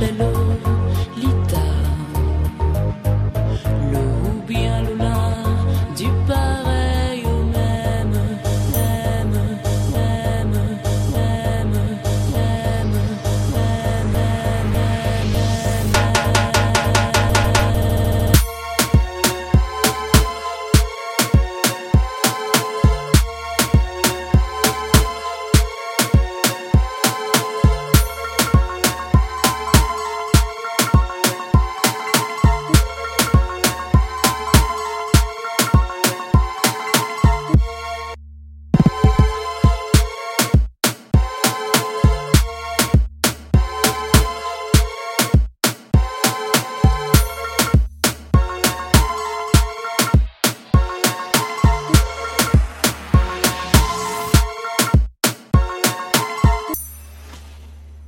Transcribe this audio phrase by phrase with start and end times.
[0.00, 0.41] Lord.